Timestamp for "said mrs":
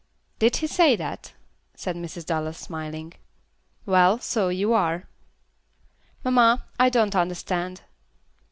1.75-2.25